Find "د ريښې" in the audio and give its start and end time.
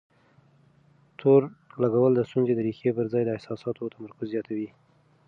2.55-2.91